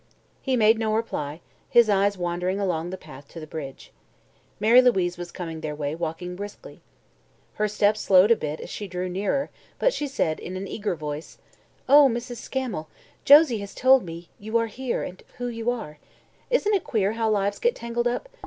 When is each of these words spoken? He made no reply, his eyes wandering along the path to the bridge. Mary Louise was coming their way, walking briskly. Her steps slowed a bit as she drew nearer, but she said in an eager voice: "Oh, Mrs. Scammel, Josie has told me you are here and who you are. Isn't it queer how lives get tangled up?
He 0.41 0.55
made 0.55 0.79
no 0.79 0.95
reply, 0.95 1.41
his 1.69 1.87
eyes 1.87 2.17
wandering 2.17 2.59
along 2.59 2.89
the 2.89 2.97
path 2.97 3.27
to 3.27 3.39
the 3.39 3.45
bridge. 3.45 3.91
Mary 4.59 4.81
Louise 4.81 5.15
was 5.15 5.31
coming 5.31 5.61
their 5.61 5.75
way, 5.75 5.93
walking 5.93 6.35
briskly. 6.35 6.81
Her 7.53 7.67
steps 7.67 7.99
slowed 8.01 8.31
a 8.31 8.35
bit 8.35 8.59
as 8.59 8.71
she 8.71 8.87
drew 8.87 9.07
nearer, 9.09 9.51
but 9.77 9.93
she 9.93 10.07
said 10.07 10.39
in 10.39 10.57
an 10.57 10.67
eager 10.67 10.95
voice: 10.95 11.37
"Oh, 11.87 12.09
Mrs. 12.11 12.37
Scammel, 12.37 12.87
Josie 13.25 13.59
has 13.59 13.75
told 13.75 14.03
me 14.03 14.29
you 14.39 14.57
are 14.57 14.65
here 14.65 15.03
and 15.03 15.21
who 15.37 15.45
you 15.45 15.69
are. 15.69 15.99
Isn't 16.49 16.73
it 16.73 16.83
queer 16.83 17.11
how 17.11 17.29
lives 17.29 17.59
get 17.59 17.75
tangled 17.75 18.07
up? 18.07 18.27